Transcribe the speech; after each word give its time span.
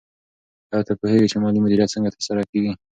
آیا 0.73 0.83
ته 0.87 0.93
پوهېږې 0.99 1.27
چې 1.31 1.37
مالي 1.43 1.59
مدیریت 1.63 1.89
څنګه 1.95 2.13
ترسره 2.15 2.41
کېږي؟ 2.51 2.73